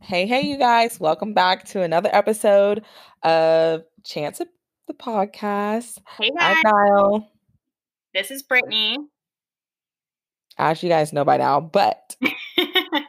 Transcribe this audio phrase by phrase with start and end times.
[0.00, 0.98] Hey, hey, you guys.
[0.98, 2.84] Welcome back to another episode
[3.22, 4.48] of Chance of
[4.88, 5.98] the Podcast.
[6.18, 7.30] Hey I'm guys, Kyle,
[8.14, 8.98] this is Brittany.
[10.58, 12.16] as you guys know by now, but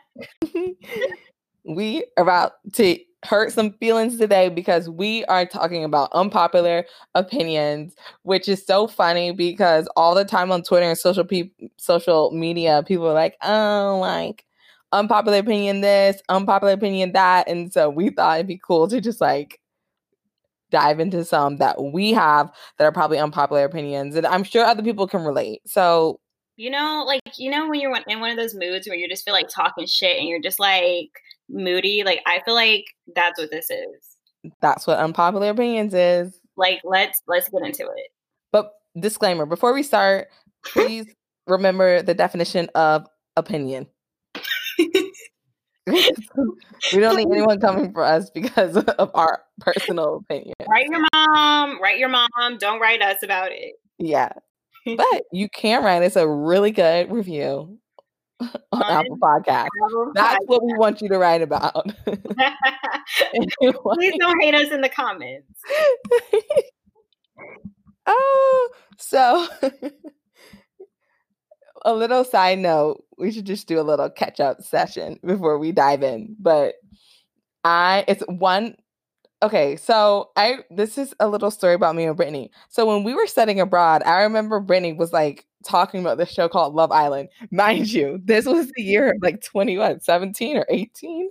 [1.65, 6.85] we are about to hurt some feelings today because we are talking about unpopular
[7.15, 12.31] opinions, which is so funny because all the time on Twitter and social pe- social
[12.31, 14.45] media, people are like, oh, like
[14.91, 17.47] unpopular opinion this, unpopular opinion that.
[17.47, 19.59] And so we thought it'd be cool to just like
[20.69, 24.15] dive into some that we have that are probably unpopular opinions.
[24.15, 25.61] And I'm sure other people can relate.
[25.65, 26.19] So
[26.57, 29.23] you know, like you know when you're in one of those moods where you just
[29.23, 31.09] feel like talking shit and you're just like
[31.49, 32.03] moody.
[32.03, 32.85] Like I feel like
[33.15, 34.51] that's what this is.
[34.61, 36.39] that's what unpopular opinions is.
[36.55, 38.07] Like let's let's get into it.
[38.51, 40.29] But disclaimer before we start,
[40.65, 41.05] please
[41.45, 43.87] remember the definition of opinion.
[45.87, 50.53] we don't need anyone coming for us because of our personal opinion.
[50.69, 51.81] Write your mom.
[51.81, 52.29] Write your mom.
[52.59, 53.75] Don't write us about it.
[53.97, 54.29] Yeah.
[54.95, 57.77] But you can write us a really good review
[58.39, 59.67] on On Apple Podcast.
[60.13, 61.91] That's what we want you to write about.
[62.05, 65.59] Please don't hate us in the comments.
[68.05, 69.45] oh, so
[71.85, 75.71] a little side note, we should just do a little catch up session before we
[75.71, 76.35] dive in.
[76.39, 76.75] But
[77.63, 78.75] I, it's one,
[79.43, 82.51] okay, so I, this is a little story about me and Brittany.
[82.69, 86.47] So when we were studying abroad, I remember Brittany was like talking about this show
[86.47, 87.29] called Love Island.
[87.51, 91.29] Mind you, this was the year of like 20, what, 17 or 18?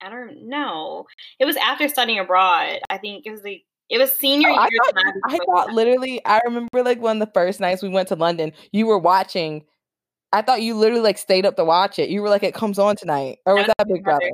[0.00, 1.06] I don't know.
[1.38, 2.78] It was after studying abroad.
[2.88, 4.80] I think it was like it was senior Oh, I year.
[4.84, 8.08] thought, time I thought literally, I remember like one of the first nights we went
[8.08, 9.64] to London, you were watching.
[10.32, 12.10] I thought you literally like stayed up to watch it.
[12.10, 13.38] You were like, it comes on tonight.
[13.46, 14.30] Or was That that Big Brother?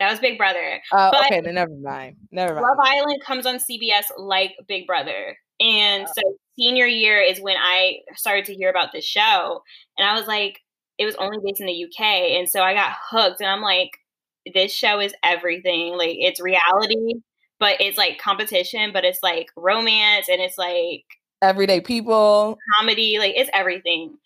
[0.00, 0.80] That was Big Brother.
[0.92, 2.16] Oh, But- okay, then never mind.
[2.32, 2.66] Never mind.
[2.66, 5.36] Love Island comes on CBS like Big Brother.
[5.60, 6.12] And Oh.
[6.16, 9.62] so senior year is when I started to hear about this show.
[9.98, 10.60] And I was like,
[10.98, 12.36] it was only based in the UK.
[12.38, 13.90] And so I got hooked and I'm like,
[14.54, 15.96] this show is everything.
[15.96, 17.14] Like it's reality,
[17.64, 21.04] but it's like competition, but it's like romance and it's like
[21.40, 22.58] Everyday people.
[22.78, 23.18] comedy.
[23.18, 24.18] Like it's everything.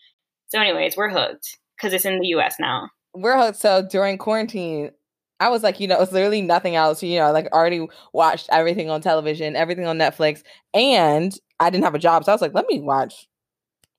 [0.49, 2.91] So, anyways, we're hooked because it's in the US now.
[3.15, 3.61] We're hooked.
[3.61, 4.91] So during quarantine,
[5.39, 7.01] I was like, you know, it's literally nothing else.
[7.01, 10.43] You know, like already watched everything on television, everything on Netflix,
[10.75, 13.29] and I didn't have a job, so I was like, let me watch,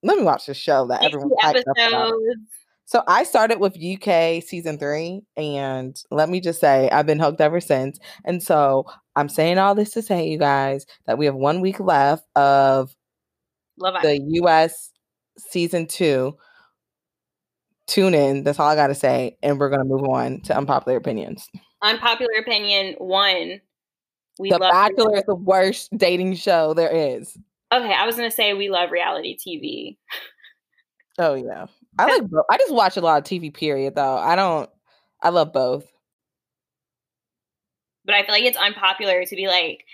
[0.04, 1.78] let me watch this show that 60 everyone's hyped about.
[1.78, 2.59] episodes.
[2.90, 7.40] So I started with UK season three, and let me just say, I've been hooked
[7.40, 8.00] ever since.
[8.26, 8.86] And so
[9.16, 12.96] I'm saying all this to say, you guys, that we have one week left of
[13.78, 14.90] Love the US
[15.38, 16.36] season two.
[17.86, 18.44] Tune in.
[18.44, 19.38] That's all I got to say.
[19.44, 21.48] And we're going to move on to unpopular opinions.
[21.84, 23.62] Unpopular opinion one.
[24.40, 27.38] We the love Bachelor is the worst dating show there is.
[27.72, 29.98] Okay, I was gonna say we love reality TV.
[31.20, 31.66] Oh, yeah.
[32.00, 32.46] I like both.
[32.50, 34.18] I just watch a lot of TV, period, though.
[34.18, 34.70] I don't,
[35.22, 35.86] I love both.
[38.06, 39.86] but I feel like it's unpopular to be like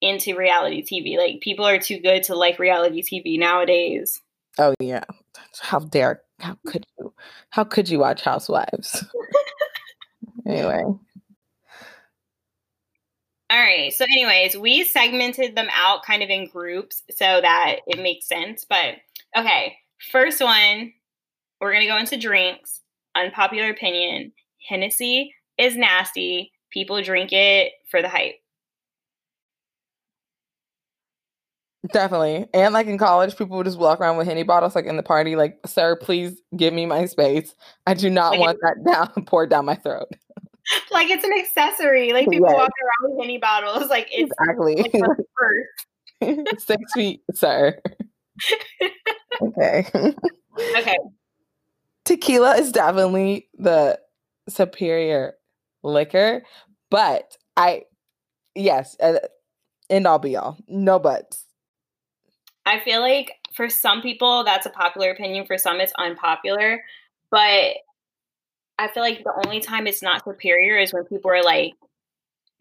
[0.00, 1.18] into reality TV.
[1.18, 4.20] Like people are too good to like reality TV nowadays.
[4.58, 5.04] Oh yeah.
[5.60, 7.12] How dare how could you
[7.50, 9.04] how could you watch Housewives?
[10.46, 10.84] anyway.
[13.50, 13.92] All right.
[13.92, 18.64] So, anyways, we segmented them out kind of in groups so that it makes sense.
[18.64, 18.96] But
[19.36, 19.76] okay,
[20.10, 20.92] first one,
[21.60, 22.80] we're gonna go into drinks.
[23.16, 24.32] Unpopular opinion:
[24.68, 26.52] Hennessy is nasty.
[26.72, 28.34] People drink it for the hype.
[31.92, 32.46] Definitely.
[32.54, 35.02] And like in college, people would just walk around with henny bottles like in the
[35.02, 37.54] party, like, sir, please give me my space.
[37.86, 40.08] I do not Like- want that down poured down my throat.
[40.90, 42.14] Like it's an accessory.
[42.14, 42.56] Like people Yes.
[42.56, 43.90] walk around with henny bottles.
[43.90, 44.76] Like it's Exactly.
[46.22, 46.46] like.
[46.58, 47.78] Six feet, sir.
[49.42, 49.86] okay.
[50.78, 50.96] Okay.
[52.04, 53.98] Tequila is definitely the
[54.48, 55.34] superior
[55.82, 56.42] liquor,
[56.90, 57.84] but I,
[58.54, 59.18] yes, uh,
[59.88, 60.58] end all be all.
[60.68, 61.44] No buts.
[62.66, 66.82] I feel like for some people that's a popular opinion, for some it's unpopular,
[67.30, 67.74] but
[68.78, 71.74] I feel like the only time it's not superior is when people are like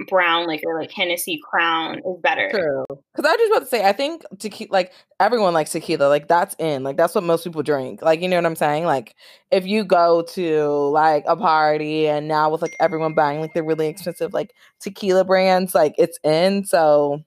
[0.07, 2.49] brown liquor, like Hennessy Crown is better.
[2.51, 2.85] True.
[2.89, 6.07] Because I just about to say, I think tequila, like everyone likes tequila.
[6.07, 6.83] Like that's in.
[6.83, 8.01] Like that's what most people drink.
[8.01, 8.85] Like you know what I'm saying?
[8.85, 9.15] Like
[9.51, 13.63] if you go to like a party and now with like everyone buying like the
[13.63, 16.65] really expensive like tequila brands, like it's in.
[16.65, 17.21] So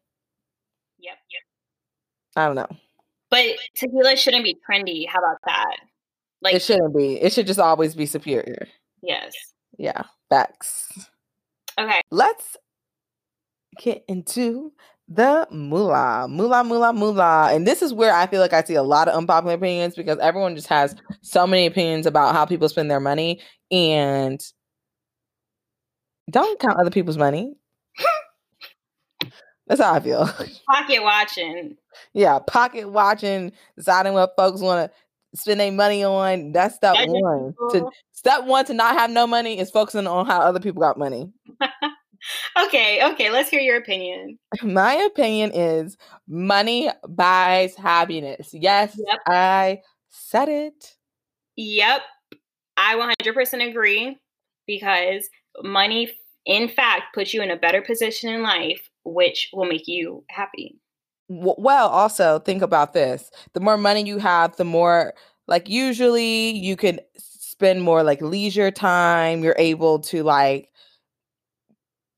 [0.98, 1.42] Yep, yep.
[2.42, 2.76] I don't know.
[3.30, 5.06] But tequila shouldn't be trendy.
[5.08, 5.76] How about that?
[6.42, 7.14] Like it shouldn't be.
[7.20, 8.66] It should just always be superior.
[9.02, 9.34] yes.
[9.78, 10.02] Yeah.
[10.30, 10.88] Facts.
[11.78, 12.00] Okay.
[12.10, 12.56] Let's
[13.78, 14.72] get into
[15.08, 17.50] the moolah, moolah, moolah, moolah.
[17.52, 20.18] And this is where I feel like I see a lot of unpopular opinions because
[20.18, 23.40] everyone just has so many opinions about how people spend their money
[23.70, 24.40] and
[26.30, 27.54] don't count other people's money.
[29.66, 30.26] That's how I feel.
[30.70, 31.76] Pocket watching.
[32.12, 34.96] Yeah, pocket watching, deciding what folks want to
[35.36, 36.52] spend their money on.
[36.52, 37.54] That's step Judging one.
[37.70, 40.98] To step one to not have no money is focusing on how other people got
[40.98, 41.32] money.
[42.58, 44.38] Okay, okay, let's hear your opinion.
[44.62, 45.96] My opinion is
[46.26, 48.50] money buys happiness.
[48.52, 49.18] Yes, Yep.
[49.26, 50.96] I said it.
[51.56, 52.02] Yep.
[52.76, 54.18] I 100% agree
[54.66, 55.28] because
[55.62, 56.10] money,
[56.44, 60.78] in fact, puts you in a better position in life, which will make you happy.
[61.28, 63.30] Well, also think about this.
[63.52, 65.14] The more money you have, the more
[65.48, 69.42] like usually you can spend more like leisure time.
[69.42, 70.70] You're able to like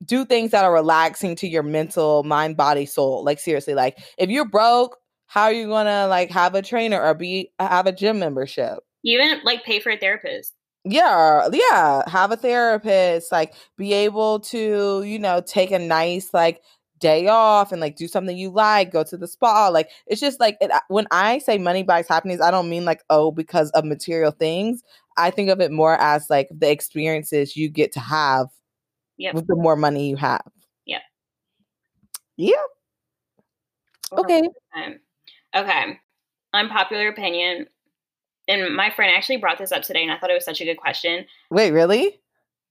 [0.04, 3.24] do things that are relaxing to your mental mind, body, soul.
[3.24, 7.14] Like seriously, like if you're broke, how are you gonna like have a trainer or
[7.14, 8.78] be have a gym membership?
[9.04, 10.54] Even like pay for a therapist.
[10.84, 16.62] Yeah, yeah, have a therapist, like be able to, you know, take a nice like
[16.98, 19.68] day off and like do something you like, go to the spa.
[19.68, 23.02] Like it's just like it, when I say money buys happiness, I don't mean like
[23.10, 24.82] oh because of material things.
[25.16, 28.48] I think of it more as like the experiences you get to have
[29.18, 29.34] Yep.
[29.34, 30.46] with the more money you have.
[30.86, 31.02] Yep.
[32.36, 32.52] Yeah.
[34.12, 34.48] Okay.
[35.54, 35.98] Okay.
[36.52, 37.66] Unpopular opinion.
[38.46, 40.64] And my friend actually brought this up today, and I thought it was such a
[40.64, 41.26] good question.
[41.50, 42.18] Wait, really?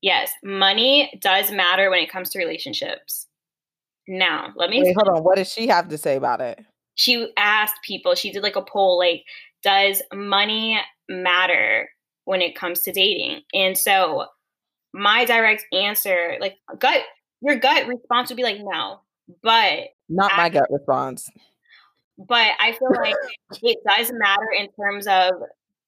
[0.01, 3.26] Yes, money does matter when it comes to relationships.
[4.07, 4.81] Now, let me.
[4.83, 5.24] Wait, hold on.
[5.24, 6.59] What does she have to say about it?
[6.95, 9.24] She asked people, she did like a poll, like,
[9.63, 11.89] does money matter
[12.25, 13.42] when it comes to dating?
[13.54, 14.25] And so
[14.94, 17.01] my direct answer, like, gut,
[17.42, 19.01] your gut response would be like, no.
[19.44, 21.30] But Not my gut response.
[22.18, 23.13] but I feel like
[23.62, 25.33] it does matter in terms of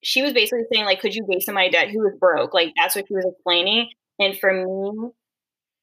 [0.04, 2.54] she was basically saying like, could you date somebody that who was broke?
[2.54, 3.90] Like that's what she was explaining.
[4.20, 5.10] And for me,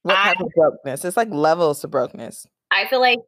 [0.06, 1.04] What I- type of brokenness?
[1.04, 2.46] It's like levels to brokenness.
[2.70, 3.18] I feel like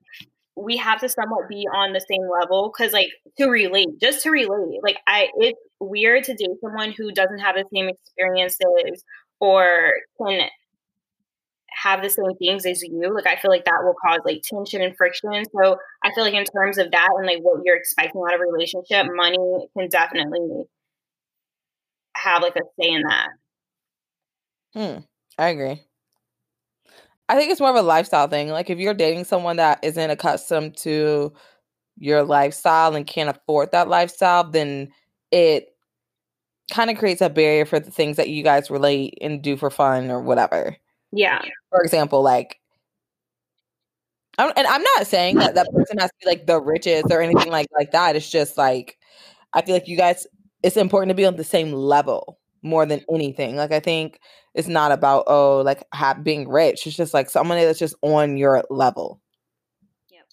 [0.55, 3.09] we have to somewhat be on the same level because like
[3.39, 4.81] to relate, just to relate.
[4.83, 9.05] Like I it's weird to date someone who doesn't have the same experiences
[9.41, 10.49] or can
[11.71, 13.13] have the same things as you.
[13.13, 15.31] Like I feel like that will cause like tension and friction.
[15.61, 18.41] So I feel like in terms of that and like what you're expecting out of
[18.41, 20.63] a relationship, money can definitely
[22.15, 23.29] have like a say in that.
[24.75, 24.99] Hmm.
[25.37, 25.83] I agree.
[27.29, 28.49] I think it's more of a lifestyle thing.
[28.49, 31.33] Like if you're dating someone that isn't accustomed to
[31.99, 34.89] your lifestyle and can't afford that lifestyle, then
[35.31, 35.75] it
[36.71, 39.71] kind of creates a barrier for the things that you guys relate and do for
[39.71, 40.77] fun or whatever.
[41.13, 41.43] Yeah.
[41.71, 42.61] For example, like
[44.39, 47.21] I'm, and I'm not saying that that person has to be like the richest or
[47.21, 48.17] anything like like that.
[48.17, 48.99] It's just like
[49.53, 50.27] I feel like you guys.
[50.63, 53.57] It's important to be on the same level more than anything.
[53.57, 54.21] Like I think
[54.55, 56.87] it's not about oh like ha- being rich.
[56.87, 59.21] It's just like somebody that's just on your level,
[60.11, 60.25] Yep.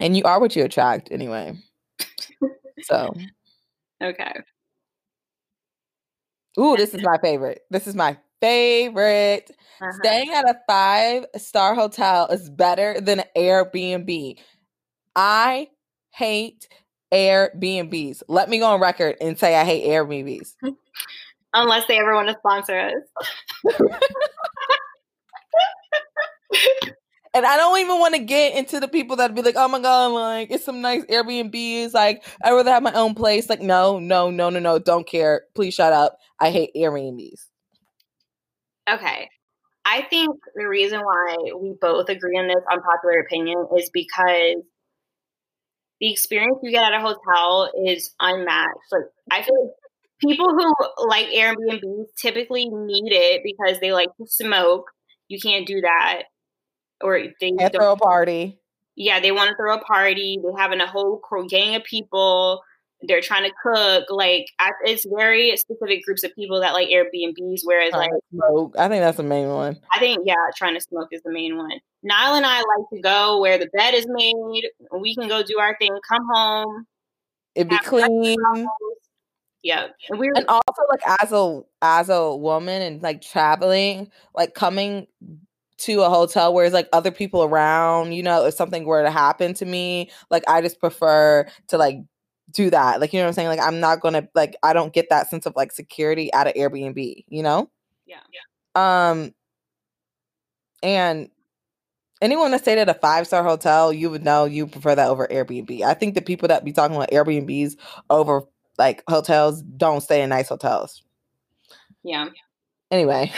[0.00, 1.56] and you are what you attract anyway.
[2.82, 3.14] So,
[4.02, 4.32] Okay.
[6.58, 7.60] ooh, this is my favorite.
[7.70, 9.50] This is my favorite.
[9.82, 9.92] Uh-huh.
[10.02, 14.38] Staying at a five star hotel is better than Airbnb.
[15.16, 15.68] I
[16.12, 16.68] hate
[17.12, 18.22] Airbnbs.
[18.28, 20.54] Let me go on record and say I hate Airbnbs.
[21.52, 23.74] Unless they ever want to sponsor us.
[27.32, 29.80] And I don't even want to get into the people that be like, oh my
[29.80, 31.94] God, like it's some nice Airbnbs.
[31.94, 33.48] Like I'd rather have my own place.
[33.48, 34.78] Like, no, no, no, no, no.
[34.80, 35.42] Don't care.
[35.54, 36.18] Please shut up.
[36.40, 37.46] I hate Airbnbs.
[38.90, 39.28] Okay.
[39.84, 44.56] I think the reason why we both agree on this unpopular opinion is because
[46.00, 48.74] the experience you get at a hotel is unmatched.
[48.90, 49.74] Like I feel like
[50.20, 51.82] people who like Airbnb
[52.16, 54.90] typically need it because they like to smoke.
[55.28, 56.22] You can't do that.
[57.02, 58.58] Or they throw a party.
[58.96, 60.38] yeah, they want to throw a party.
[60.42, 62.62] They're having a whole gang of people.
[63.02, 64.04] They're trying to cook.
[64.10, 64.44] Like
[64.84, 67.60] it's very specific groups of people that like Airbnbs.
[67.64, 68.74] Whereas like Trying to smoke.
[68.78, 69.78] I think that's the main one.
[69.94, 71.80] I think yeah, trying to smoke is the main one.
[72.02, 74.64] Niall and I like to go where the bed is made.
[75.00, 76.86] We can go do our thing, come home.
[77.54, 78.36] It'd be clean.
[79.62, 84.54] Yeah, and we and also like as a as a woman and like traveling like
[84.54, 85.06] coming
[85.78, 89.10] to a hotel where there's like other people around you know if something were to
[89.10, 91.96] happen to me like i just prefer to like
[92.50, 94.92] do that like you know what i'm saying like i'm not gonna like i don't
[94.92, 97.70] get that sense of like security at an airbnb you know
[98.10, 99.10] yeah, yeah.
[99.10, 99.32] Um,
[100.82, 101.28] and
[102.20, 105.28] anyone that stayed at a five star hotel, you would know you prefer that over
[105.30, 105.82] Airbnb.
[105.82, 107.76] I think the people that be talking about Airbnbs
[108.08, 108.42] over
[108.80, 111.02] like hotels don't stay in nice hotels.
[112.02, 112.30] Yeah.
[112.90, 113.30] Anyway.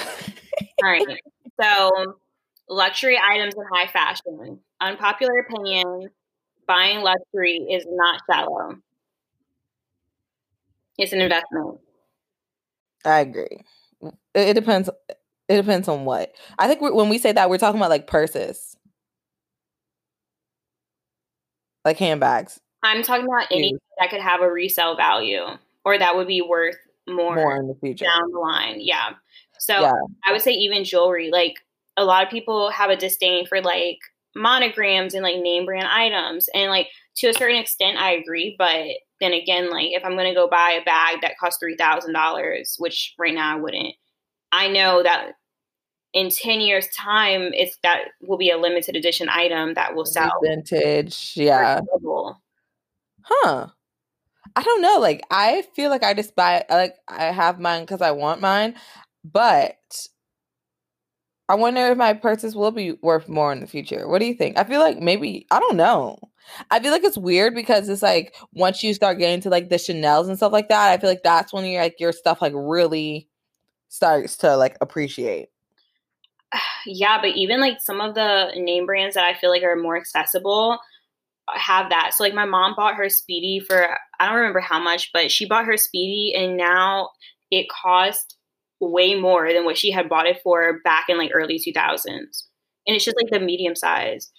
[0.83, 1.07] All right.
[1.61, 2.15] So,
[2.69, 4.59] luxury items and high fashion.
[4.81, 6.09] Unpopular opinion
[6.67, 8.77] buying luxury is not shallow,
[10.99, 11.79] it's an investment.
[13.05, 13.59] I agree.
[14.01, 14.89] It, it depends.
[15.49, 16.33] It depends on what.
[16.59, 18.77] I think when we say that, we're talking about like purses,
[21.85, 22.59] like handbags.
[22.83, 25.43] I'm talking about anything that could have a resale value
[25.85, 26.77] or that would be worth
[27.09, 28.77] more, more in the future down the line.
[28.79, 29.11] Yeah.
[29.59, 29.93] So Yeah.
[30.27, 31.31] I would say even jewelry.
[31.31, 31.55] Like
[31.97, 33.99] a lot of people have a disdain for like
[34.35, 36.49] monograms and like name brand items.
[36.55, 38.57] And like to a certain extent, I agree.
[38.59, 38.87] But
[39.21, 42.77] then again, like if I'm gonna go buy a bag that costs three thousand dollars,
[42.79, 43.95] which right now I wouldn't,
[44.51, 45.33] I know that
[46.12, 50.33] in ten years' time, it's that will be a limited edition item that will sell.
[50.43, 51.33] vintage.
[51.37, 51.81] Yeah.
[53.23, 53.69] Huh.
[54.57, 54.99] I don't know.
[54.99, 58.75] Like I feel like I just buy like I have mine because I want mine,
[59.25, 59.76] but
[61.49, 64.09] I wonder if my purchase will be worth more in the future.
[64.09, 64.59] What do you think?
[64.59, 66.19] I feel like maybe I don't know.
[66.71, 69.79] I feel like it's weird because it's like once you start getting to like the
[69.79, 72.52] Chanel's and stuff like that, I feel like that's when you're like your stuff like
[72.55, 73.29] really
[73.88, 75.49] starts to like appreciate.
[76.87, 79.97] yeah, but even like some of the name brands that I feel like are more
[79.97, 80.79] accessible
[81.49, 82.13] have that.
[82.15, 85.47] So like my mom bought her Speedy for I don't remember how much, but she
[85.47, 87.11] bought her Speedy and now
[87.51, 88.37] it cost
[88.81, 92.07] way more than what she had bought it for back in like early 2000s.
[92.87, 94.33] And it's just like the medium size.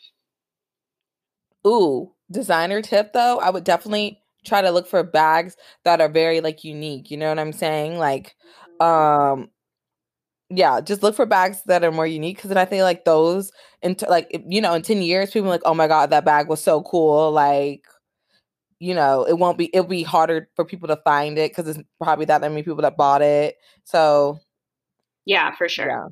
[1.65, 5.55] Ooh, designer tip though, I would definitely try to look for bags
[5.85, 7.09] that are very like unique.
[7.09, 7.97] You know what I'm saying?
[7.97, 8.35] Like,
[8.79, 9.49] um,
[10.49, 13.51] yeah, just look for bags that are more unique because then I think like those,
[13.83, 16.47] into like you know, in ten years, people are like, oh my god, that bag
[16.47, 17.31] was so cool.
[17.31, 17.85] Like,
[18.79, 19.69] you know, it won't be.
[19.73, 22.97] It'll be harder for people to find it because it's probably that many people that
[22.97, 23.57] bought it.
[23.85, 24.39] So
[25.25, 25.87] Yeah, for sure.
[25.87, 26.07] yeah,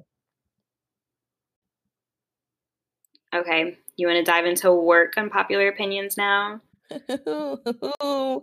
[3.34, 3.78] Okay.
[3.98, 6.62] You want to dive into work unpopular opinions now?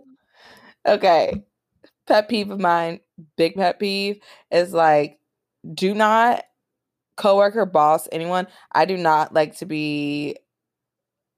[0.87, 1.43] okay.
[2.07, 2.99] Pet peeve of mine,
[3.37, 4.19] big pet peeve
[4.51, 5.19] is like,
[5.73, 6.43] do not
[7.19, 8.47] coworker, boss, anyone.
[8.71, 10.37] I do not like to be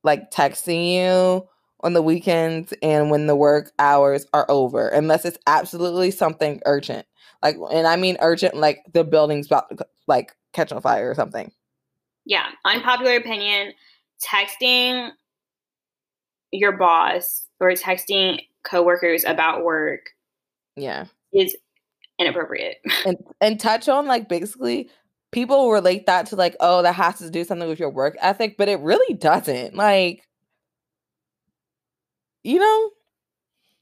[0.03, 1.47] like texting you
[1.81, 7.05] on the weekends and when the work hours are over, unless it's absolutely something urgent.
[7.43, 11.15] Like, and I mean urgent, like the building's about to like catch on fire or
[11.15, 11.51] something.
[12.25, 12.45] Yeah.
[12.65, 13.73] Unpopular opinion
[14.23, 15.09] texting
[16.51, 20.01] your boss or texting coworkers about work
[20.75, 21.05] Yeah.
[21.33, 21.55] is
[22.19, 22.77] inappropriate.
[23.05, 24.89] and and touch on like basically
[25.31, 28.55] people relate that to like oh that has to do something with your work ethic
[28.57, 30.27] but it really doesn't like
[32.43, 32.89] you know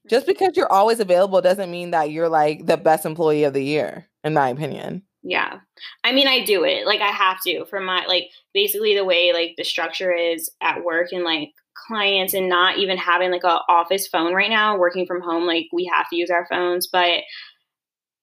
[0.10, 0.32] just mm-hmm.
[0.32, 4.08] because you're always available doesn't mean that you're like the best employee of the year
[4.24, 5.60] in my opinion Yeah.
[6.04, 6.86] I mean, I do it.
[6.86, 10.84] Like, I have to for my, like, basically the way, like, the structure is at
[10.84, 11.50] work and, like,
[11.88, 15.46] clients and not even having, like, a office phone right now, working from home.
[15.46, 16.88] Like, we have to use our phones.
[16.88, 17.24] But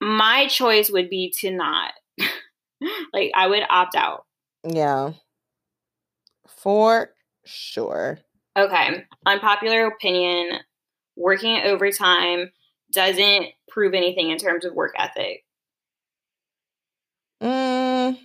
[0.01, 1.93] my choice would be to not.
[3.13, 4.25] like, I would opt out.
[4.65, 5.13] yeah
[6.49, 7.11] for
[7.45, 8.19] sure
[8.57, 9.05] Okay.
[9.27, 10.61] Unpopular opinion
[11.15, 12.51] working overtime
[12.91, 15.45] doesn't prove anything in terms of work ethic.
[17.41, 18.17] mm,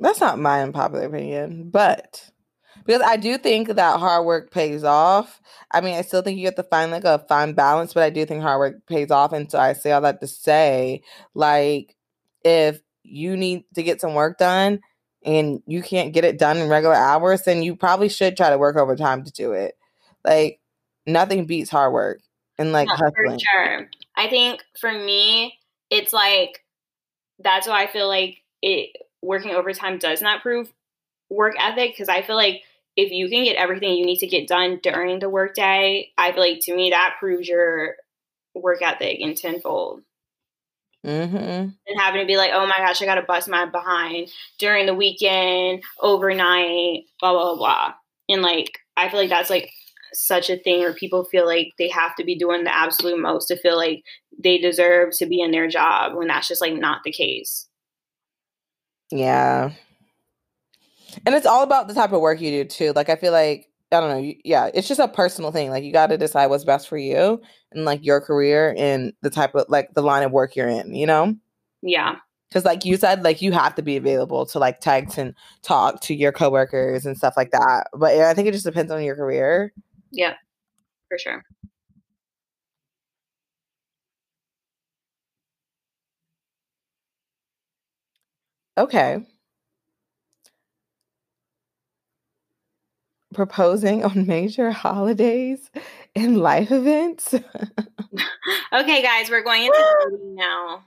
[0.00, 2.30] that's not my unpopular opinion but
[2.86, 5.42] because I do think that hard work pays off.
[5.72, 8.10] I mean, I still think you have to find like a fine balance, but I
[8.10, 9.34] do think hard work pays off.
[9.34, 11.02] And so I say all that to say,
[11.34, 11.96] like,
[12.48, 14.80] if you need to get some work done
[15.24, 18.58] and you can't get it done in regular hours, then you probably should try to
[18.58, 19.76] work overtime to do it.
[20.24, 20.60] Like,
[21.06, 22.20] nothing beats hard work
[22.58, 23.38] and like Yeah, for hustling.
[23.38, 23.90] sure.
[24.16, 25.58] I think for me,
[25.90, 26.64] it's like
[27.40, 30.72] that's why I feel like it working overtime does not prove
[31.30, 32.62] work ethic because I feel like
[32.96, 36.42] if you can get everything you need to get done during the workday, I feel
[36.42, 37.96] like to me that proves your
[38.54, 40.02] work ethic in tenfold.
[41.06, 41.36] Mm-hmm.
[41.36, 44.94] And having to be like, oh my gosh, I gotta bust my behind during the
[44.94, 47.56] weekend, overnight, blah blah blah.
[47.56, 47.94] blah.
[48.28, 49.70] And like I feel like that's like
[50.12, 53.46] such a thing where people feel like they have to be doing the absolute most
[53.46, 54.02] to feel like
[54.42, 57.68] they deserve to be in their job when that's just like not the case.
[59.10, 59.72] Yeah.
[61.24, 62.92] And it's all about the type of work you do too.
[62.92, 65.70] Like I feel like I don't know, you, yeah, it's just a personal thing.
[65.70, 67.40] Like you got to decide what's best for you
[67.72, 70.94] and like your career and the type of like the line of work you're in,
[70.94, 71.34] you know?
[71.82, 72.16] Yeah.
[72.48, 76.00] Because, like you said, like you have to be available to like text and talk
[76.02, 77.88] to your coworkers and stuff like that.
[77.94, 79.72] But yeah, I think it just depends on your career.
[80.10, 80.34] Yeah,
[81.08, 81.42] for sure.
[88.78, 89.26] Okay.
[93.34, 95.70] Proposing on major holidays
[96.14, 97.34] and life events.
[98.72, 100.82] okay, guys, we're going into now.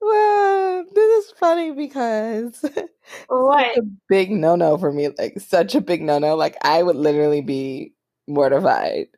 [0.00, 2.64] well, this is funny because
[3.28, 5.10] what a big no no for me.
[5.18, 6.34] Like such a big no no.
[6.34, 7.92] Like I would literally be
[8.26, 9.08] mortified.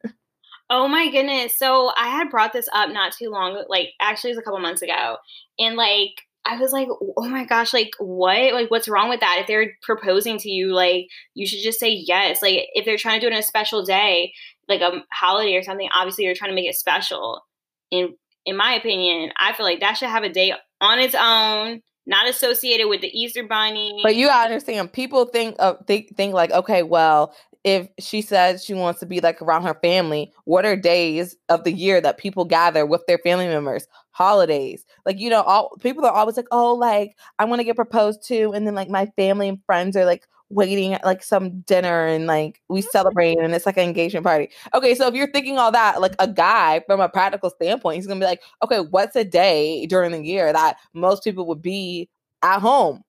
[0.70, 1.56] Oh my goodness.
[1.58, 4.58] So I had brought this up not too long, like actually it was a couple
[4.60, 5.18] months ago.
[5.58, 8.52] And like I was like, oh my gosh, like what?
[8.52, 9.38] Like what's wrong with that?
[9.40, 12.42] If they're proposing to you, like you should just say yes.
[12.42, 14.32] Like if they're trying to do it on a special day,
[14.68, 17.42] like a holiday or something, obviously you're trying to make it special.
[17.90, 21.80] In in my opinion, I feel like that should have a day on its own,
[22.06, 24.00] not associated with the Easter bunny.
[24.02, 28.74] But you understand, people think of think think like, okay, well, if she says she
[28.74, 32.44] wants to be like around her family, what are days of the year that people
[32.44, 33.88] gather with their family members?
[34.10, 34.84] Holidays.
[35.06, 38.22] Like, you know, all people are always like, oh, like, I want to get proposed
[38.28, 38.52] to.
[38.52, 42.26] And then like my family and friends are like waiting at like some dinner and
[42.26, 44.50] like we celebrate and it's like an engagement party.
[44.74, 48.06] Okay, so if you're thinking all that, like a guy from a practical standpoint, he's
[48.06, 52.10] gonna be like, okay, what's a day during the year that most people would be
[52.42, 53.02] at home?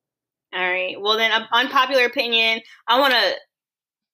[0.53, 1.00] All right.
[1.00, 2.62] Well, then, um, unpopular opinion.
[2.88, 3.35] I want to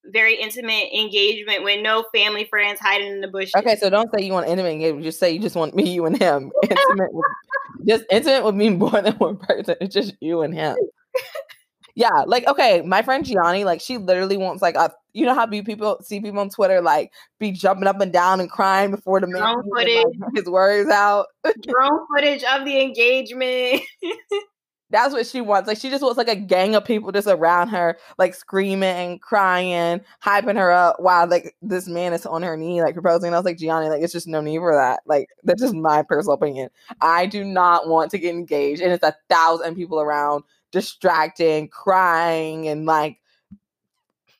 [0.06, 3.52] very intimate engagement with no family friends hiding in the bush.
[3.56, 5.04] Okay, so don't say you want intimate engagement.
[5.04, 6.52] Just say you just want me, you, and him.
[6.64, 7.26] Intimate, with,
[7.88, 9.76] just intimate would mean more than one person.
[9.82, 10.76] It's just you and him.
[11.96, 14.92] yeah, like okay, my friend Gianni, like she literally wants like a.
[15.14, 18.40] You know how be people see people on Twitter like be jumping up and down
[18.40, 19.90] and crying before the man like,
[20.34, 21.26] his words out.
[21.44, 23.82] Drone footage of the engagement.
[24.92, 25.68] That's what she wants.
[25.68, 29.22] Like she just wants like a gang of people just around her, like screaming and
[29.22, 33.28] crying, hyping her up while like this man is on her knee, like proposing.
[33.28, 35.00] And I was like, Gianni, like it's just no need for that.
[35.06, 36.70] Like that's just my personal opinion.
[37.02, 42.68] I do not want to get engaged, and it's a thousand people around, distracting, crying,
[42.68, 43.18] and like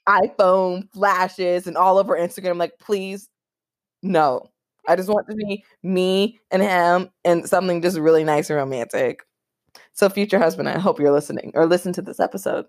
[0.08, 2.58] iPhone flashes and all over Instagram.
[2.58, 3.30] Like, please,
[4.04, 4.50] no.
[4.88, 9.22] I just want to be me and him and something just really nice and romantic.
[9.94, 12.66] So, future husband, I hope you're listening or listen to this episode.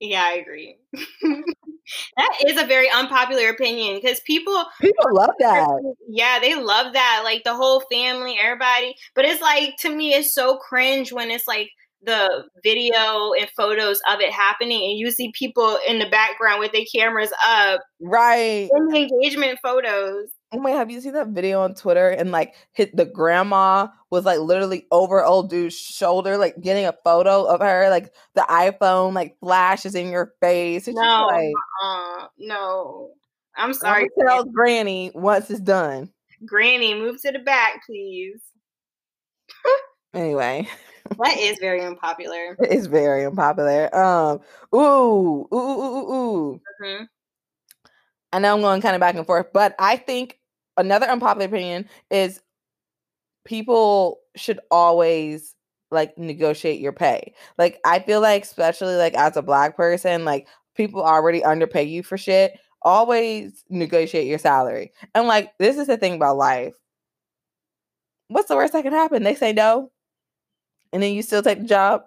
[0.00, 0.76] Yeah, I agree.
[0.92, 5.94] that is a very unpopular opinion because people people love that.
[6.08, 7.22] Yeah, they love that.
[7.24, 8.94] Like the whole family, everybody.
[9.14, 11.70] But it's like to me, it's so cringe when it's like
[12.02, 16.72] the video and photos of it happening and you see people in the background with
[16.72, 17.80] their cameras up.
[18.00, 18.68] Right.
[18.72, 20.30] In the engagement photos.
[20.52, 22.08] Oh my, have you seen that video on Twitter?
[22.08, 26.94] And like hit the grandma was like literally over old dude's shoulder, like getting a
[27.04, 30.86] photo of her, like the iPhone like flashes in your face.
[30.86, 33.10] It's no, like, uh, no.
[33.56, 34.08] I'm sorry.
[34.20, 36.10] I'm tell Granny once it's done.
[36.44, 38.40] Granny, move to the back, please.
[40.14, 40.68] anyway.
[41.18, 42.56] That is very unpopular.
[42.60, 43.94] It is very unpopular.
[43.94, 44.40] Um,
[44.74, 46.60] ooh, ooh, ooh, ooh, ooh.
[46.82, 47.04] Mm-hmm.
[48.32, 50.38] I know I'm going kind of back and forth, but I think
[50.76, 52.40] another unpopular opinion is
[53.44, 55.54] people should always
[55.90, 57.34] like negotiate your pay.
[57.58, 62.02] Like I feel like especially like as a black person, like people already underpay you
[62.02, 62.58] for shit.
[62.82, 64.92] Always negotiate your salary.
[65.14, 66.74] And like this is the thing about life.
[68.28, 69.22] What's the worst that can happen?
[69.22, 69.90] They say no.
[70.92, 72.02] And then you still take the job.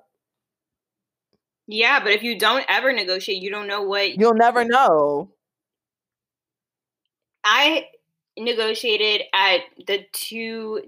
[1.68, 5.32] Yeah, but if you don't ever negotiate, you don't know what you'll never know.
[7.44, 7.88] I
[8.38, 10.82] negotiated at the two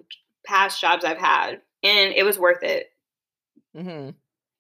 [0.46, 2.92] past jobs I've had, and it was worth it.
[3.76, 4.12] Mm-hmm.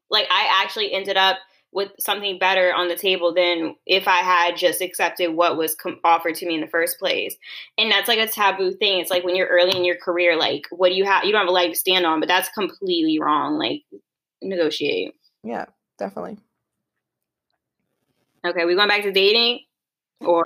[0.09, 1.37] Like I actually ended up
[1.73, 5.99] with something better on the table than if I had just accepted what was com-
[6.03, 7.35] offered to me in the first place.
[7.77, 8.99] And that's like a taboo thing.
[8.99, 11.23] It's like when you're early in your career, like what do you have?
[11.23, 13.57] You don't have a leg to stand on, but that's completely wrong.
[13.57, 13.83] Like
[14.41, 15.15] negotiate.
[15.43, 15.65] Yeah,
[15.97, 16.37] definitely.
[18.45, 19.61] Okay, we going back to dating
[20.19, 20.43] or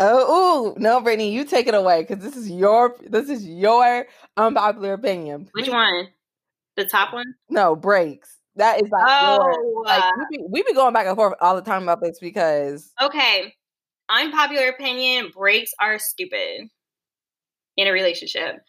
[0.00, 4.06] Oh, ooh, no, Brittany, you take it away because this is your this is your
[4.36, 5.48] unpopular opinion.
[5.52, 6.08] Which one?
[6.76, 7.34] The top one?
[7.48, 8.38] No, breaks.
[8.56, 11.54] That is like, oh, like uh we, be, we be going back and forth all
[11.56, 13.54] the time about this because okay,
[14.08, 16.68] unpopular opinion: breaks are stupid
[17.76, 18.62] in a relationship.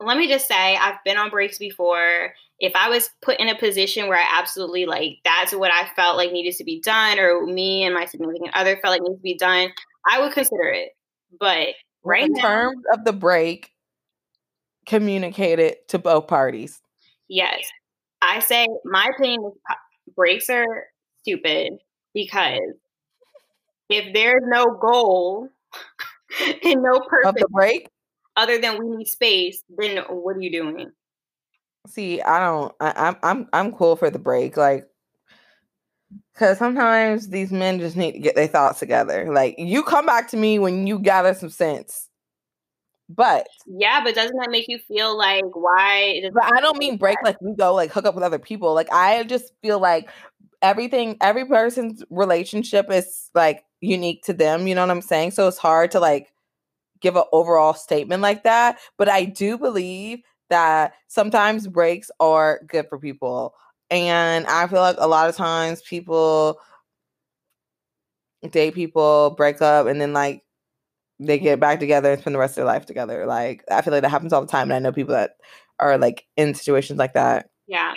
[0.00, 2.32] Let me just say, I've been on breaks before.
[2.60, 6.16] If I was put in a position where I absolutely like that's what I felt
[6.16, 9.22] like needed to be done, or me and my significant other felt like needed to
[9.22, 9.70] be done,
[10.06, 10.90] I would consider it.
[11.38, 11.68] But
[12.04, 13.72] right in now, terms of the break,
[14.86, 16.80] communicate it to both parties.
[17.28, 17.64] Yes.
[18.22, 19.74] I say my opinion is uh,
[20.16, 20.86] breaks are
[21.20, 21.74] stupid
[22.14, 22.58] because
[23.88, 25.48] if there's no goal
[26.64, 27.88] and no purpose of the break
[28.36, 30.90] other than we need space, then what are you doing?
[31.86, 32.74] See, I don't.
[32.80, 34.86] I, I'm I'm I'm cool for the break, like,
[36.32, 39.32] because sometimes these men just need to get their thoughts together.
[39.32, 42.08] Like, you come back to me when you gather some sense.
[43.08, 46.20] But yeah, but doesn't that make you feel like why?
[46.32, 48.74] But I don't mean break like we go like hook up with other people.
[48.74, 50.10] Like I just feel like
[50.60, 54.66] everything, every person's relationship is like unique to them.
[54.66, 55.30] You know what I'm saying?
[55.30, 56.34] So it's hard to like
[57.00, 58.78] give an overall statement like that.
[58.98, 63.54] But I do believe that sometimes breaks are good for people.
[63.90, 66.60] And I feel like a lot of times people
[68.50, 70.44] date people, break up, and then like
[71.20, 73.26] they get back together and spend the rest of their life together.
[73.26, 75.36] Like I feel like that happens all the time, and I know people that
[75.78, 77.50] are like in situations like that.
[77.66, 77.94] Yeah.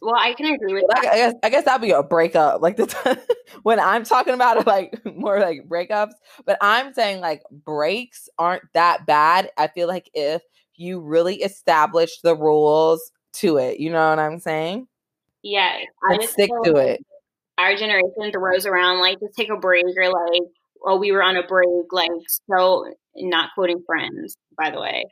[0.00, 0.98] Well, I can agree with that.
[0.98, 2.60] I guess I guess that'd be a breakup.
[2.60, 3.20] Like the t-
[3.62, 6.12] when I'm talking about it, like more like breakups.
[6.44, 9.50] But I'm saying like breaks aren't that bad.
[9.56, 10.42] I feel like if
[10.76, 14.88] you really establish the rules to it, you know what I'm saying?
[15.44, 17.04] Yeah, I stick to it.
[17.58, 20.42] Our generation throws around like just take a break or like
[20.84, 22.10] oh, we were on a break, like
[22.50, 25.04] so not quoting friends, by the way.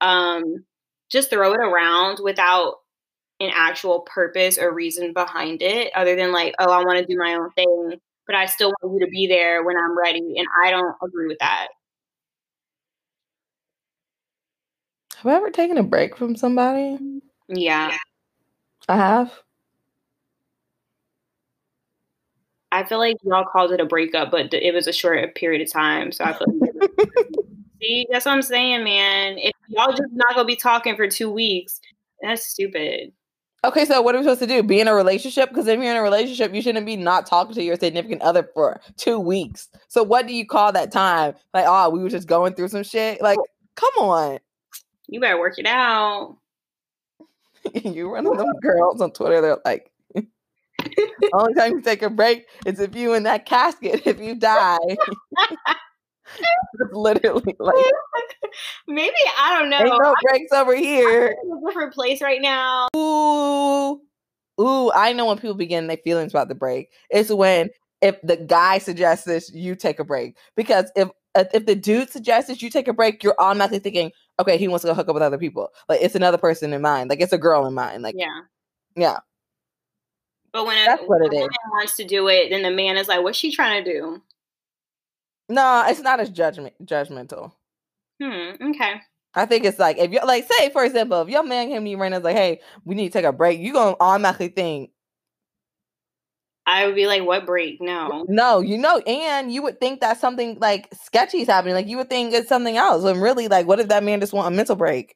[0.00, 0.64] Um,
[1.10, 2.74] just throw it around without
[3.40, 7.18] an actual purpose or reason behind it, other than like, oh, I want to do
[7.18, 10.34] my own thing, but I still want you to be there when I'm ready.
[10.36, 11.68] And I don't agree with that.
[15.16, 16.98] Have I ever taken a break from somebody?
[17.48, 17.96] Yeah.
[18.88, 19.32] I have.
[22.70, 25.72] I feel like y'all called it a breakup, but it was a short period of
[25.72, 26.12] time.
[26.12, 26.70] So I feel like
[27.82, 29.38] see, that's what I'm saying, man.
[29.38, 31.80] If y'all just not gonna be talking for two weeks,
[32.20, 33.12] that's stupid.
[33.64, 34.62] Okay, so what are we supposed to do?
[34.62, 35.48] Be in a relationship?
[35.48, 38.48] Because if you're in a relationship, you shouldn't be not talking to your significant other
[38.54, 39.68] for two weeks.
[39.88, 41.34] So what do you call that time?
[41.52, 43.20] Like, oh, we were just going through some shit.
[43.20, 43.38] Like,
[43.74, 44.38] come on.
[45.08, 46.36] You better work it out.
[47.84, 49.40] you run of them girls on Twitter.
[49.40, 49.90] They're like,
[51.32, 54.02] only time you take a break is if you in that casket.
[54.06, 54.78] If you die,
[55.36, 57.84] it's literally like
[58.88, 59.78] maybe I don't know.
[59.78, 61.26] Ain't no breaks over here.
[61.28, 62.88] a different place right now.
[62.96, 64.00] Ooh,
[64.60, 64.90] ooh!
[64.92, 66.90] I know when people begin their feelings about the break.
[67.10, 70.36] It's when if the guy suggests this, you take a break.
[70.56, 74.10] Because if uh, if the dude suggests this, you take a break, you're automatically thinking,
[74.40, 75.68] okay, he wants to go hook up with other people.
[75.88, 77.10] Like it's another person in mind.
[77.10, 78.02] Like it's a girl in mind.
[78.02, 78.40] Like yeah,
[78.96, 79.18] yeah.
[80.52, 81.48] But when That's a, what it is.
[81.70, 84.22] wants to do it, then the man is like, "What's she trying to do?"
[85.48, 87.52] No, it's not as judgment judgmental.
[88.22, 88.70] Hmm.
[88.70, 89.00] Okay.
[89.34, 91.90] I think it's like if you like say for example, if your man came to
[91.90, 93.96] you right now and was like, "Hey, we need to take a break," you gonna
[94.00, 94.90] automatically think.
[96.66, 97.80] I would be like, "What break?
[97.80, 101.74] No, no, you know." And you would think that something like sketchy is happening.
[101.74, 103.04] Like you would think it's something else.
[103.04, 105.14] When really, like, what if that man just want a mental break?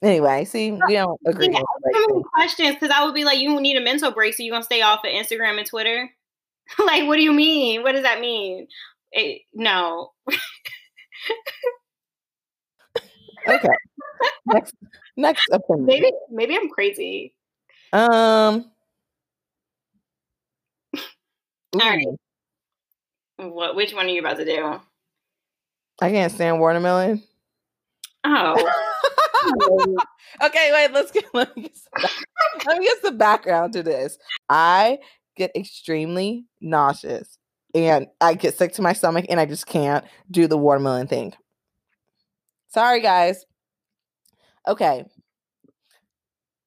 [0.00, 1.48] Anyway, see, we don't agree.
[1.50, 1.60] Yeah,
[2.08, 4.62] so questions because I would be like, you need a mental break, so you're gonna
[4.62, 6.08] stay off of Instagram and Twitter?
[6.78, 7.82] like, what do you mean?
[7.82, 8.68] What does that mean?
[9.10, 10.12] It, no.
[13.48, 13.68] okay.
[14.46, 14.74] Next,
[15.16, 15.86] next opinion.
[15.86, 17.34] Maybe, maybe I'm crazy.
[17.92, 18.70] Um.
[21.74, 22.06] All right.
[23.38, 23.74] What?
[23.74, 24.80] Which one are you about to do?
[26.00, 27.22] I can't stand watermelon.
[28.24, 28.72] Oh.
[30.42, 30.92] okay, wait.
[30.92, 32.10] Let's get let me get, some,
[32.66, 34.18] let me get some background to this.
[34.48, 34.98] I
[35.36, 37.38] get extremely nauseous,
[37.74, 41.34] and I get sick to my stomach, and I just can't do the watermelon thing.
[42.68, 43.44] Sorry, guys.
[44.66, 45.04] Okay.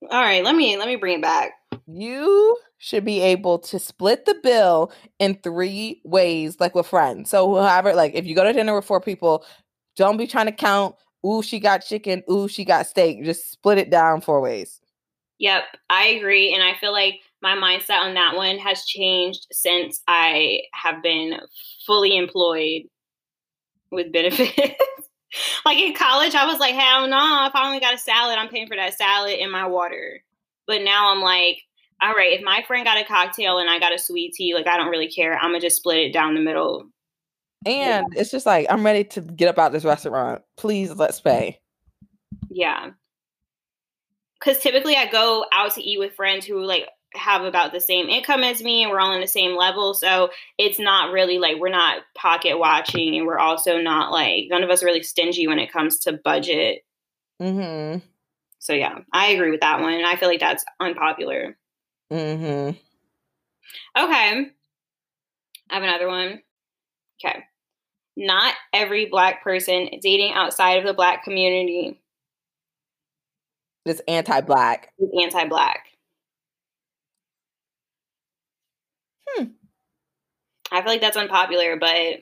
[0.10, 0.44] All right.
[0.44, 1.52] Let me let me bring it back.
[1.88, 7.30] You should be able to split the bill in three ways, like with friends.
[7.30, 9.46] So, however, like if you go to dinner with four people,
[9.96, 13.24] don't be trying to count ooh, she got chicken, ooh, she got steak.
[13.24, 14.82] Just split it down four ways.
[15.40, 16.54] Yep, I agree.
[16.54, 21.40] And I feel like my mindset on that one has changed since I have been
[21.88, 22.84] fully employed
[23.92, 24.54] with benefits.
[25.66, 28.50] like in college, I was like, hell no, if I only got a salad, I'm
[28.50, 30.22] paying for that salad and my water.
[30.68, 31.58] But now I'm like,
[32.02, 34.68] all right, if my friend got a cocktail and I got a sweet tea, like
[34.68, 35.38] I don't really care.
[35.38, 36.86] I'm gonna just split it down the middle
[37.66, 38.20] and yeah.
[38.20, 40.42] it's just like, I'm ready to get up out this restaurant.
[40.58, 41.60] Please let's pay.
[42.50, 42.92] Yeah.
[44.40, 48.10] Cause typically I go out to eat with friends who like have about the same
[48.10, 49.94] income as me and we're all on the same level.
[49.94, 54.64] So it's not really like we're not pocket watching and we're also not like none
[54.64, 56.84] of us are really stingy when it comes to budget.
[57.40, 58.00] Mm-hmm.
[58.60, 59.94] So yeah, I agree with that one.
[59.94, 61.58] And I feel like that's unpopular.
[62.12, 62.78] Mm-hmm.
[64.04, 64.52] Okay.
[65.70, 66.42] I have another one.
[67.24, 67.44] Okay.
[68.18, 72.00] Not every black person dating outside of the black community
[73.86, 74.94] is anti-black.
[75.00, 75.86] Is anti-black.
[79.28, 79.46] Hmm.
[80.72, 82.22] I feel like that's unpopular, but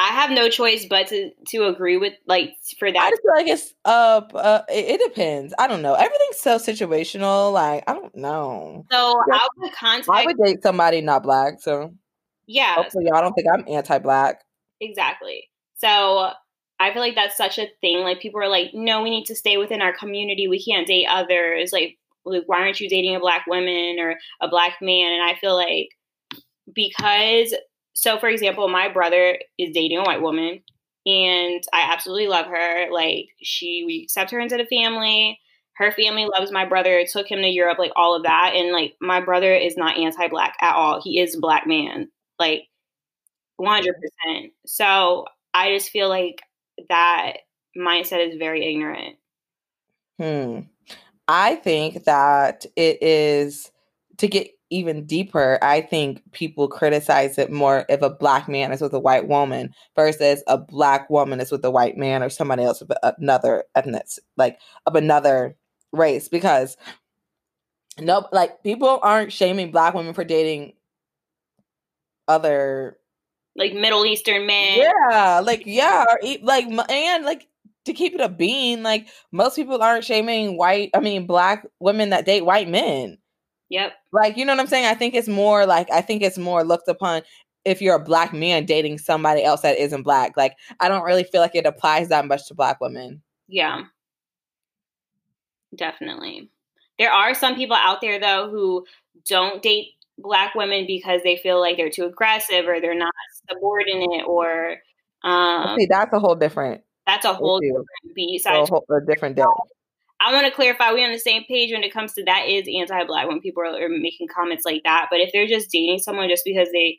[0.00, 2.98] I have no choice but to to agree with like for that.
[2.98, 5.52] I just feel like it's uh, uh it, it depends.
[5.58, 5.94] I don't know.
[5.94, 7.52] Everything's so situational.
[7.52, 8.86] Like I don't know.
[8.90, 9.38] So yeah.
[9.38, 10.08] I would contact.
[10.08, 11.60] I would date somebody not black.
[11.60, 11.94] So
[12.46, 12.74] yeah.
[12.74, 14.42] Hopefully, y'all don't think I'm anti-black.
[14.80, 15.48] Exactly.
[15.78, 16.30] So
[16.78, 18.00] I feel like that's such a thing.
[18.00, 20.48] Like people are like, no, we need to stay within our community.
[20.48, 21.72] We can't date others.
[21.72, 25.12] Like, like why aren't you dating a black woman or a black man?
[25.12, 25.88] And I feel like
[26.74, 27.54] because
[27.92, 30.62] so for example, my brother is dating a white woman
[31.06, 32.90] and I absolutely love her.
[32.90, 35.38] Like she we accept her into the family.
[35.74, 38.52] Her family loves my brother, took him to Europe, like all of that.
[38.54, 41.00] And like my brother is not anti-black at all.
[41.02, 42.10] He is a black man.
[42.40, 42.64] Like
[43.60, 43.92] 100%.
[44.66, 46.40] So I just feel like
[46.88, 47.34] that
[47.76, 49.16] mindset is very ignorant.
[50.18, 50.60] Hmm.
[51.28, 53.70] I think that it is
[54.18, 55.58] to get even deeper.
[55.62, 59.74] I think people criticize it more if a black man is with a white woman
[59.96, 64.06] versus a black woman is with a white man or somebody else of another ethnic,
[64.36, 65.56] like of another
[65.92, 66.76] race, because
[67.98, 70.72] no, like people aren't shaming black women for dating
[72.30, 72.98] other
[73.56, 74.78] like Middle Eastern men.
[74.78, 77.48] Yeah, like yeah, or like and like
[77.84, 82.10] to keep it a bean, like most people aren't shaming white, I mean black women
[82.10, 83.18] that date white men.
[83.68, 83.92] Yep.
[84.12, 84.86] Like you know what I'm saying?
[84.86, 87.22] I think it's more like I think it's more looked upon
[87.64, 90.36] if you're a black man dating somebody else that isn't black.
[90.36, 93.22] Like I don't really feel like it applies that much to black women.
[93.48, 93.84] Yeah.
[95.74, 96.50] Definitely.
[96.98, 98.86] There are some people out there though who
[99.26, 103.12] don't date black women because they feel like they're too aggressive or they're not
[103.50, 104.76] subordinate or
[105.22, 108.46] um see that's a whole different that's a whole different beast.
[108.46, 109.52] A, whole, a different deal.
[110.20, 112.68] I want to clarify we're on the same page when it comes to that is
[112.78, 115.06] anti-black when people are, are making comments like that.
[115.10, 116.98] But if they're just dating someone just because they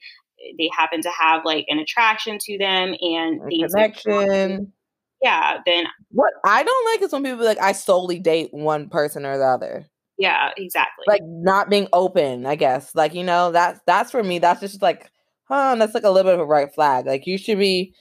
[0.58, 4.74] they happen to have like an attraction to them and a connection.
[5.22, 9.26] yeah, then what I don't like is when people like I solely date one person
[9.26, 9.86] or the other.
[10.22, 11.06] Yeah, exactly.
[11.08, 12.94] Like not being open, I guess.
[12.94, 15.10] Like, you know, that's that's for me, that's just like,
[15.46, 17.08] huh, that's like a little bit of a right flag.
[17.08, 17.96] Like you should be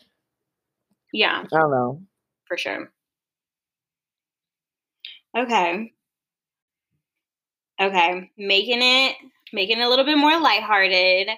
[1.15, 1.45] Yeah.
[1.51, 2.03] I don't know.
[2.47, 2.93] For sure.
[5.35, 5.93] Okay.
[7.81, 8.31] Okay.
[8.37, 9.17] Making it
[9.55, 11.29] making it a little bit more lighthearted.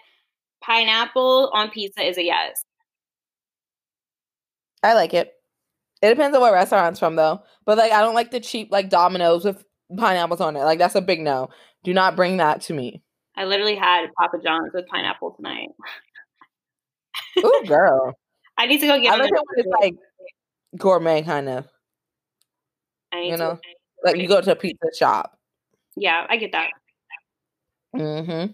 [0.64, 2.64] Pineapple on pizza is a yes.
[4.83, 5.33] I like it.
[6.03, 7.42] It depends on what restaurant's from though.
[7.64, 9.64] But like I don't like the cheap like Domino's with
[9.96, 10.61] pineapples on it.
[10.61, 11.48] Like that's a big no.
[11.85, 13.02] Do not bring that to me.
[13.37, 15.68] I literally had Papa John's with pineapple tonight.
[17.38, 18.14] Ooh, girl.
[18.59, 19.14] I need to go get.
[19.14, 19.94] I like it when it's like
[20.76, 21.66] gourmet kind of.
[23.14, 23.59] you know,
[24.05, 25.38] like you go to a pizza shop.
[25.96, 26.70] Yeah, I get that.
[27.96, 28.52] Mm-hmm.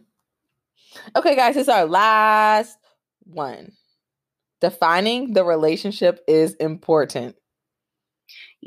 [1.16, 2.76] Okay, guys, this is our last
[3.24, 3.72] one.
[4.60, 7.36] Defining the relationship is important.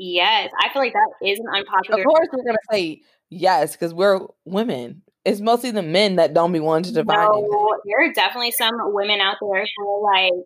[0.04, 2.00] Yes, I feel like that is an unpopular.
[2.00, 5.00] Of course, we're gonna say yes because we're women.
[5.24, 7.28] It's mostly the men that don't be wanting to divide.
[7.28, 10.44] No, there are definitely some women out there who are like,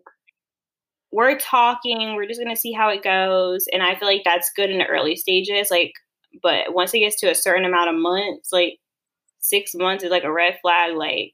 [1.11, 4.69] we're talking, we're just gonna see how it goes, and I feel like that's good
[4.69, 5.71] in the early stages.
[5.71, 5.91] Like,
[6.43, 8.77] but once it gets to a certain amount of months, like
[9.39, 10.95] six months is like a red flag.
[10.95, 11.33] Like,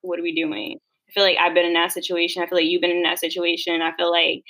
[0.00, 0.78] what are we doing?
[1.10, 2.42] I feel like I've been in that situation.
[2.42, 3.82] I feel like you've been in that situation.
[3.82, 4.42] I feel like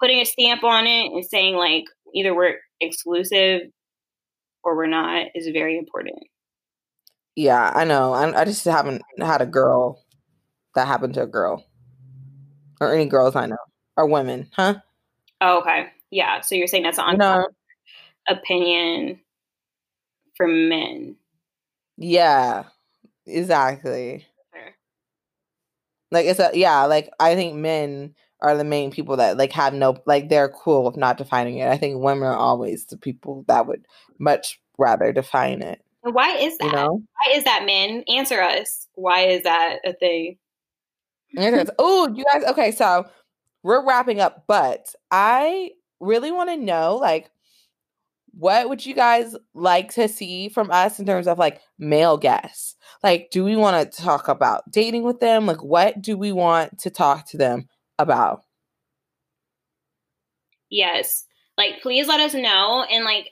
[0.00, 3.62] putting a stamp on it and saying like either we're exclusive
[4.62, 6.18] or we're not is very important.
[7.36, 8.12] Yeah, I know.
[8.12, 10.02] I, I just haven't had a girl
[10.74, 11.64] that happened to a girl
[12.80, 13.56] or any girls I know
[13.96, 14.76] or women, huh?
[15.40, 15.88] Oh, okay.
[16.10, 16.40] Yeah.
[16.40, 17.48] So you're saying that's an no.
[18.28, 19.20] opinion
[20.36, 21.16] for men.
[21.96, 22.64] Yeah,
[23.26, 24.26] exactly.
[26.10, 29.72] Like it's a yeah, like I think men are the main people that like have
[29.74, 31.68] no like they're cool with not defining it.
[31.68, 33.86] I think women are always the people that would
[34.18, 35.80] much rather define it.
[36.02, 36.66] Why is that?
[36.66, 37.02] You know?
[37.24, 38.04] Why is that, men?
[38.08, 38.88] Answer us.
[38.94, 40.36] Why is that a thing?
[41.78, 42.44] oh, you guys.
[42.44, 43.06] Okay, so
[43.62, 45.70] we're wrapping up, but I
[46.00, 47.30] really want to know, like,
[48.32, 52.76] what would you guys like to see from us in terms of like male guests?
[53.02, 55.46] Like, do we want to talk about dating with them?
[55.46, 58.42] Like, what do we want to talk to them about?
[60.70, 61.24] Yes.
[61.56, 62.84] Like, please let us know.
[62.90, 63.30] And like,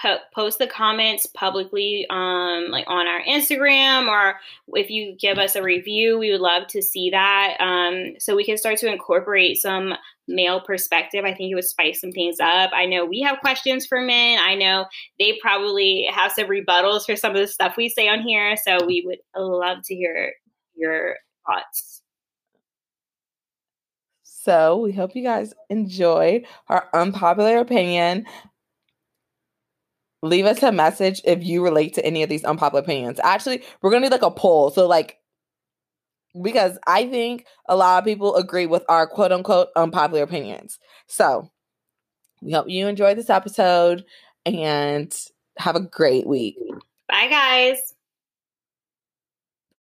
[0.00, 4.36] po- post the comments publicly um like on our Instagram or
[4.68, 8.44] if you give us a review we would love to see that um so we
[8.44, 9.94] can start to incorporate some
[10.26, 13.86] male perspective I think it would spice some things up I know we have questions
[13.86, 14.86] for men I know
[15.18, 18.84] they probably have some rebuttals for some of the stuff we say on here so
[18.86, 20.32] we would love to hear
[20.74, 22.02] your thoughts
[24.44, 28.26] so we hope you guys enjoyed our unpopular opinion
[30.24, 33.20] leave us a message if you relate to any of these unpopular opinions.
[33.22, 34.70] Actually, we're gonna do like a poll.
[34.70, 35.18] So like
[36.42, 40.78] because I think a lot of people agree with our quote unquote unpopular opinions.
[41.06, 41.50] So
[42.42, 44.04] we hope you enjoyed this episode
[44.44, 45.14] and
[45.58, 46.56] have a great week.
[47.08, 47.93] Bye guys.